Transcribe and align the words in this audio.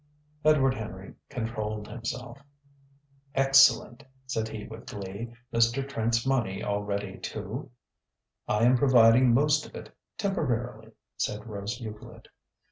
Edward 0.43 0.73
Henry 0.73 1.13
controlled 1.29 1.87
himself. 1.87 2.39
"Excellent!" 3.35 4.03
said 4.25 4.47
he 4.47 4.65
with 4.65 4.87
glee. 4.87 5.31
"Mr. 5.53 5.87
Trent's 5.87 6.25
money 6.25 6.63
all 6.63 6.81
ready 6.81 7.19
too?" 7.19 7.69
"I 8.47 8.63
am 8.63 8.77
providing 8.79 9.31
most 9.31 9.63
of 9.67 9.75
it 9.75 9.95
temporarily," 10.17 10.93
said 11.17 11.45
Rose 11.45 11.79
Euclid. 11.79 12.29